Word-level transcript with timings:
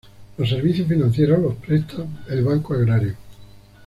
Los 0.39 0.49
servicios 0.49 0.87
financieros 0.87 1.37
los 1.39 1.53
presta 1.57 2.03
el 2.29 2.43
Banco 2.43 2.73
Agrario. 2.73 3.13